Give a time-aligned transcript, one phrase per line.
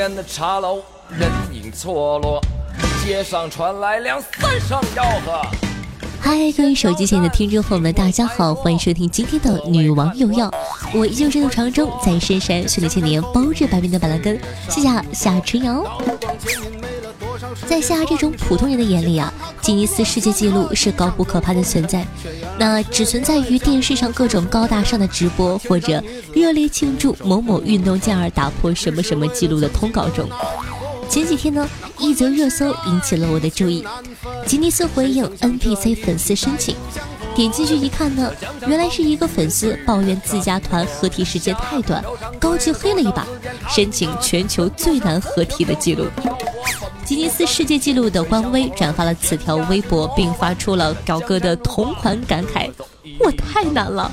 [0.00, 0.78] 边的茶楼，
[1.10, 2.40] 人影错落，
[3.04, 5.42] 街上传来两三声吆喝。
[6.18, 10.50] 嗨，各位手机前的听众朋友们，大家好，欢迎收听今天的《女王有药》，
[10.94, 15.84] 我依旧身处长中，在深山训了千年，包治百病的板蓝根，谢谢夏春瑶。
[17.66, 19.30] 在夏这种普通人的眼里啊，
[19.62, 22.06] 吉尼斯世界纪录是高不可攀的存在，
[22.58, 26.02] 那只存在于电视上各种高大上的直播或者
[26.32, 30.28] 热烈庆祝某某运动健儿打破什么什么纪录的通稿中。
[31.08, 33.84] 前几天呢，一则热搜引起了我的注意。
[34.46, 36.74] 吉尼斯回应 NPC 粉丝申请，
[37.34, 38.32] 点进去一看呢，
[38.66, 42.02] 原来是一个粉丝抱怨自家团合体时间太短，
[42.38, 43.26] 高级黑了一把，
[43.68, 46.06] 申请全球最难合体的记录。
[47.10, 52.70] 吉尼斯世界纪录的官微转发了此条微博，并发出了表哥的同款感慨
[53.18, 54.08] ：“我太难了。”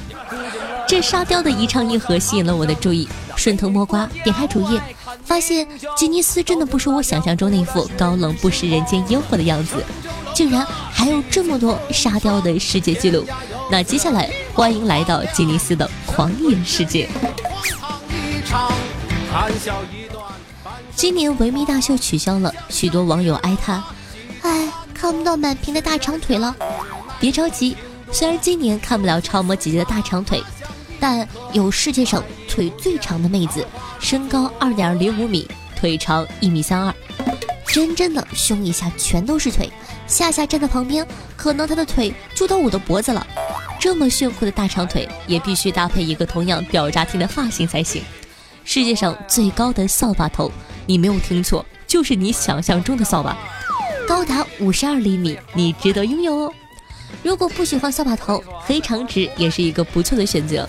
[0.90, 4.82] 这沙雕的一唱一和吸引了我的注意，顺藤摸瓜点开主页。
[5.24, 9.76] 发现吉尼斯真的不是我想象中那副高冷不食人间烟火的样子，
[10.34, 13.24] 竟然还有这么多沙雕的世界纪录。
[13.70, 17.08] 那接下来欢迎来到吉尼斯的狂野世界。
[20.98, 23.84] 今年维密大秀取消了，许多网友哀叹
[24.42, 26.56] ：“哎，看不到满屏的大长腿了。”
[27.22, 27.78] 别着急，
[28.12, 30.44] 虽然今年看不了超模姐姐的大长腿。
[31.00, 33.64] 但有世界上腿最长的妹子，
[34.00, 36.92] 身高二点零五米，腿长一米三二，
[37.68, 39.72] 真正的胸以下全都是腿，
[40.08, 43.26] 夏夏站在旁边，可能她的腿就到我的脖子了。
[43.80, 48.02] 这么炫酷的大长腿，也必须搭配一个同样屌炸天的发型才行。
[48.64, 50.52] 世界上最高的扫把头，
[50.88, 53.38] 你没有听错，就是你想象中的扫把，
[54.08, 56.54] 高达五十二厘米，你值得拥有哦。
[57.22, 60.68] 如果不喜欢扫把头，黑长直也是一个不错的选择。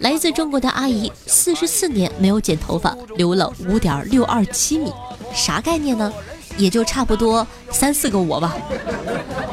[0.00, 4.92] 来自中国的阿姨，四十四年没有剪头发，留了五点六二七米，
[5.34, 6.12] 啥概念呢？
[6.56, 8.56] 也就差不多三四个我吧。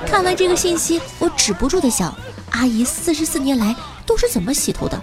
[0.07, 2.13] 看完这个信息，我止不住的想，
[2.51, 5.01] 阿姨四十四年来都是怎么洗头的？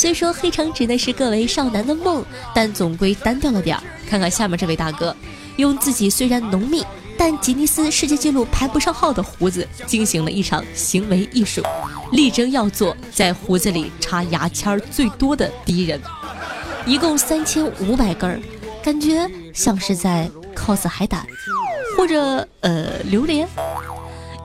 [0.00, 2.24] 虽说黑长直呢是各位少男的梦，
[2.54, 3.82] 但总归单调了点儿。
[4.08, 5.14] 看看下面这位大哥，
[5.56, 6.82] 用自己虽然浓密。
[7.18, 11.62] 但吉尼斯世界纪录排不上号的胡子，进行了一场行为艺术，
[12.12, 16.00] 力争要做在胡子里插牙签最多的第一人，
[16.86, 18.40] 一共三千五百根儿，
[18.82, 21.26] 感觉像是在 cos 海胆，
[21.98, 23.46] 或者呃榴莲。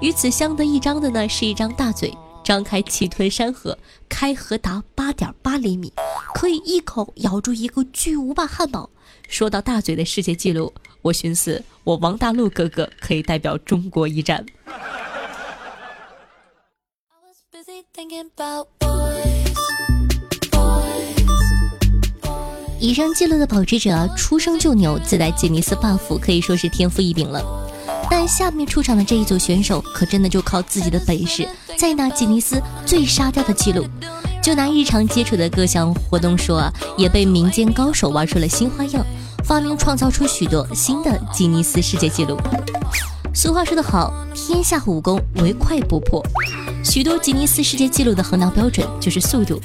[0.02, 2.14] 与此相得益彰的呢，是一张大嘴，
[2.44, 3.78] 张开气吞山河，
[4.10, 5.94] 开合达八点八厘米，
[6.34, 8.90] 可以一口咬住一个巨无霸汉堡。
[9.30, 10.74] 说到大嘴的世界纪录。
[11.04, 14.44] 我寻思，我王大陆哥哥可以代表中国一战。
[22.80, 27.46] 以上记录的保持者出生就牛，自带吉尼斯 buff，可以说是天赋异禀了。
[28.10, 33.86] 但下面出场的这一组选手，可真的就靠自己的本事，再拿吉尼斯最沙雕的记录。
[34.46, 39.04] 就拿日常接触的各项活动说啊，也被民间高手玩出了新花样。
[39.44, 42.38] 发明创造出许多新的吉尼斯世界纪录。
[43.34, 46.24] 俗话说得好，天下武功唯快不破。
[46.84, 49.60] 许多吉尼斯世界纪录的衡量标准就是速度。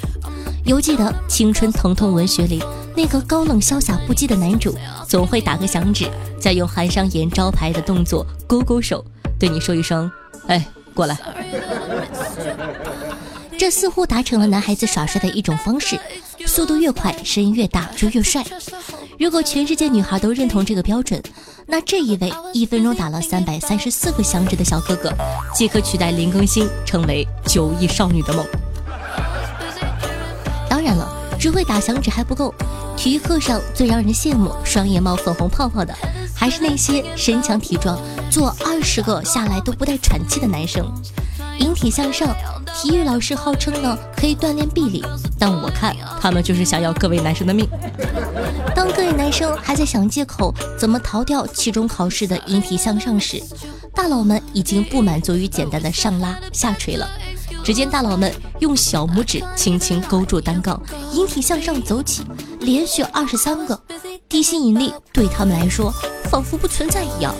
[0.65, 2.59] 犹记得青春疼痛文学里
[2.95, 4.75] 那个高冷潇洒不羁的男主，
[5.07, 6.09] 总会打个响指，
[6.39, 9.05] 再用韩商言招牌的动作勾勾手，
[9.37, 10.11] 对你说一声
[10.49, 10.65] ：“哎，
[10.95, 11.15] 过来。”
[13.61, 15.95] 这似乎达成了男孩子耍帅的一种方式。
[16.47, 18.43] 速度越快，声音越大，就越帅。
[19.19, 21.21] 如果全世界女孩都认同这个标准，
[21.67, 25.13] 那这一位一分钟打了三百三十四个响指的小哥哥，
[25.53, 28.43] 即可取代林更新，成为九亿少女的梦。
[30.67, 31.07] 当然了，
[31.39, 32.51] 只会打响指还不够，
[32.97, 35.95] 体育课上最让人羡慕、双眼冒粉红泡泡的，
[36.35, 37.95] 还是那些身强体壮、
[38.31, 40.91] 做二十个下来都不带喘气的男生。
[41.59, 42.35] 引体向上，
[42.73, 45.03] 体育老师号称呢可以锻炼臂力，
[45.37, 47.67] 但我看他们就是想要各位男生的命。
[48.75, 53.41] 当各位男生还在想借口怎么逃掉期中考试的引体向上时，
[53.93, 57.07] 大佬们已经不满足于简单的上拉下垂了，
[57.63, 60.81] 只见大佬们用小拇指轻轻勾住单杠，
[61.13, 62.23] 引体向上走起，
[62.61, 63.79] 连续二十三个，
[64.29, 65.93] 地心引力对他们来说
[66.29, 67.35] 仿佛不存在一样。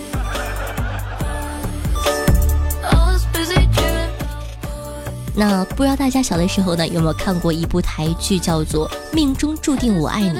[5.35, 10.39] 那不知道大家小的时候呢有没有看过一部台剧，叫做《命中注定我爱你》？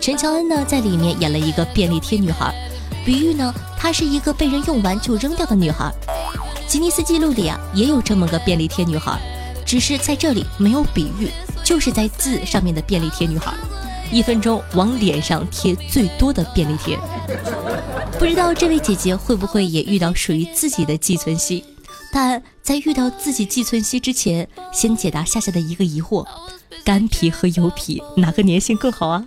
[0.00, 2.54] 陈乔恩呢在里面演了一个便利贴女孩，
[3.04, 5.92] 比喻呢她是一个被人用完就扔掉的女孩。
[6.68, 9.18] 吉尼斯纪录里啊也有这么个便利贴女孩，
[9.66, 11.28] 只是在这里没有比喻，
[11.64, 13.52] 就是在字上面的便利贴女孩，
[14.12, 16.96] 一分钟往脸上贴最多的便利贴。
[18.18, 21.64] 不知道这位姐姐会不会也遇到属于自己的寄存息？
[22.12, 26.26] 但在遇到自己寄存希之前，先解答夏夏的一个疑惑：
[26.84, 29.24] 干皮和油皮哪个粘性更好啊？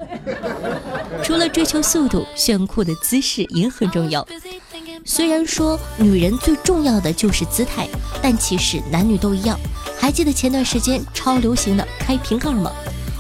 [1.24, 4.28] 除了追求速度，炫酷的姿势也很重要。
[5.06, 7.88] 虽然说女人最重要的就是姿态，
[8.22, 9.60] 但其实男女都一样。
[10.00, 12.72] 还记得前段时间超流行的开瓶盖吗？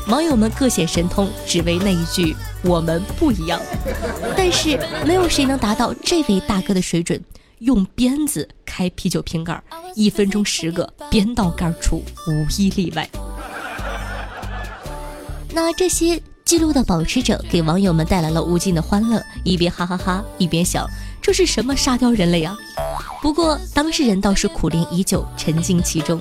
[0.07, 2.35] 网友们各显神通，只为那一句
[2.65, 3.61] “我们不一样”。
[4.35, 7.23] 但是没有谁能达到这位大哥的水准。
[7.61, 9.61] 用鞭子开啤酒瓶盖，
[9.95, 13.07] 一分钟十个，鞭到盖处，无一例外。
[15.53, 20.89] 那这些记录的保持者给网友们带来了无尽的欢乐，一边哈哈哈，一边想
[21.21, 22.57] 这是什么沙雕人类啊？
[23.21, 26.19] 不过当事人倒是苦练已久，沉浸其中。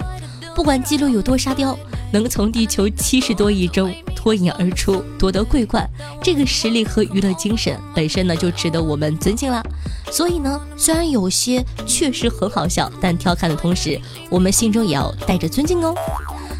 [0.54, 1.74] 不管记录有多沙雕，
[2.12, 3.90] 能从地球七十多亿中
[4.20, 5.88] 脱颖而出，夺得桂冠，
[6.22, 9.62] 这个实力和娱乐精神本身呢，就值得我们尊敬了。
[10.12, 15.94] 所以呢，虽然有些确实很好笑，但调侃的同时，我们心中也要带着尊敬哦。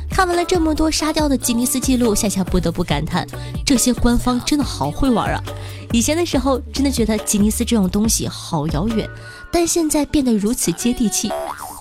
[0.09, 3.27] 看完了这么多沙雕的吉尼斯纪录，夏夏不得不感叹，
[3.67, 5.43] 这些官方真的好会玩啊！
[5.93, 9.07] 以前的时候，真的觉得吉尼斯这种东西好遥远，
[9.53, 11.31] 但现在变得如此接地气，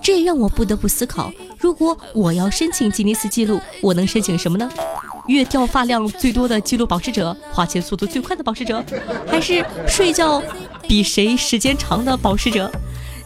[0.03, 1.31] 这也让我不得不思考。
[1.57, 4.69] 如果我要申请吉尼斯纪录，我能申请什么呢？
[5.29, 8.83] 月掉发量最多的记录保持者，花钱速度最快的保持者，
[9.27, 10.41] 还是睡觉
[10.87, 12.69] 比谁时间长的保持者？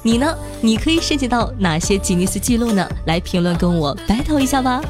[0.04, 0.36] 你呢？
[0.60, 2.86] 你可以申请到哪些吉尼斯记录呢？
[3.06, 4.82] 来评论跟我 battle 一下吧。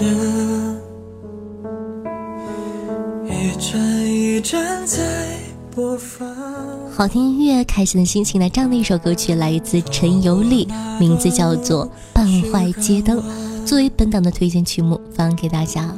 [3.58, 5.02] 转一转在
[5.74, 6.28] 播放
[6.92, 10.68] 好听音乐，开心的心情的这样的一首歌曲来自陈尤丽，
[11.00, 13.20] 名字叫做《半坏街灯》，
[13.66, 15.92] 作为本档的推荐曲目放给大家。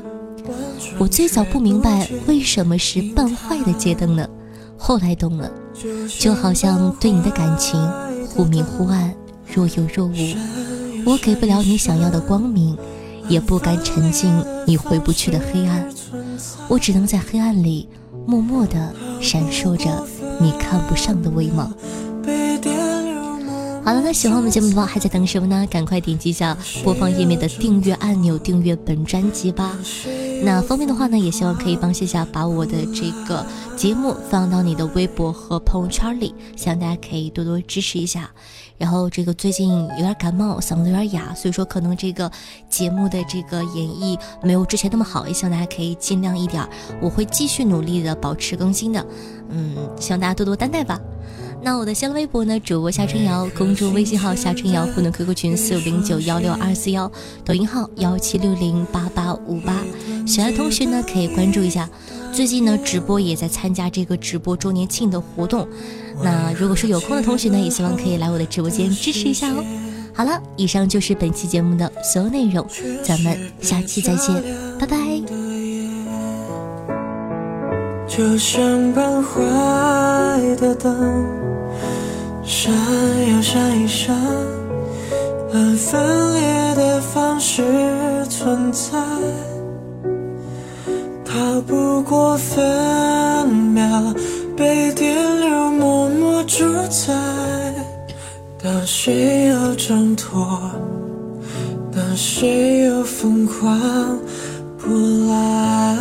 [0.98, 4.26] 我最早不明白为什么是半坏的街灯呢？
[4.78, 5.52] 后来懂了，
[6.18, 7.78] 就好像对你的感情
[8.30, 9.12] 忽明忽暗，
[9.54, 10.14] 若有若无。
[11.04, 12.76] 我给不了你想要的光明，
[13.30, 14.30] 也不敢沉浸
[14.66, 15.88] 你回不去的黑暗，
[16.68, 17.88] 我只能在黑暗里
[18.26, 18.92] 默默的
[19.22, 20.06] 闪烁着。
[20.40, 21.72] 你看不上的微芒。
[23.82, 25.66] 好了，那喜欢我们节目的话，还在等什么呢？
[25.70, 29.76] 赶快点击一下播放页面的订阅按钮，订阅本专辑吧。
[30.42, 33.44] 那方便的话呢，也希望可以帮夏夏把我的这个
[33.76, 38.30] 节目放到你的微博和朋友圈里，希望大家可以多多支持一下。
[38.78, 42.30] 然后这个最近有点感冒，嗓子有点哑，所以说可能这个
[42.70, 46.66] 节目的这个演绎没有之前那么好，也希望大家可以尽量一点，
[47.02, 49.06] 我会继续努力的保持更新的。
[49.50, 50.98] 嗯，希望大家多多担待吧。
[51.62, 52.58] 那我的新浪微博呢？
[52.60, 57.10] 主播夏春瑶， 公众微信号夏春瑶，互动 QQ 群四五零九幺六二四幺，
[57.44, 59.84] 抖音号幺七六零八八五八。
[60.30, 61.90] 喜欢的同学呢，可以关注一下。
[62.32, 65.66] 最近呢，直播也在参加这个直播周年庆的活动。
[66.22, 69.64] 那如果说有空的同学呢，也希望可以来我的直播间支持一下哦。
[70.14, 72.64] 好了，以上就是本期节目的所有内容，
[73.02, 74.40] 咱们下期再见，
[74.78, 74.96] 拜拜。
[78.06, 79.34] 就像半坏
[80.60, 81.26] 的灯。
[82.44, 84.16] 闪呀闪一闪，
[85.52, 87.62] 按分裂的方式
[88.28, 88.98] 存在，
[91.32, 94.12] 逃不过分秒，
[94.56, 97.14] 被电流默默主宰。
[98.60, 100.60] 当谁又挣脱，
[101.94, 104.18] 当谁又疯狂
[104.76, 104.88] 不
[105.30, 105.96] 来？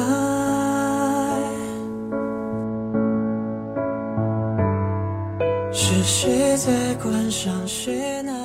[5.72, 7.54] 是谁在观赏？
[7.68, 8.39] 谁呢？